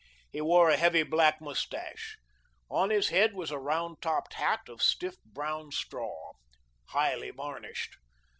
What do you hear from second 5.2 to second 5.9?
brown